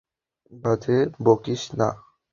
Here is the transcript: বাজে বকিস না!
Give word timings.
বাজে 0.53 0.97
বকিস 1.25 1.61
না! 1.79 1.89